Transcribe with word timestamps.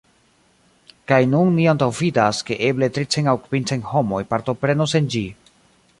Kaj 1.11 1.19
nun 1.33 1.51
ni 1.57 1.67
antaŭvidas, 1.73 2.39
ke 2.49 2.57
eble 2.71 2.89
tricent 2.97 3.31
aŭ 3.35 3.39
kvincent 3.45 3.89
homoj 3.93 4.23
partoprenos 4.35 4.97
en 5.03 5.15
ĝi. 5.17 5.27